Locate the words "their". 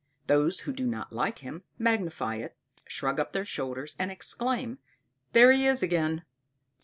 3.33-3.45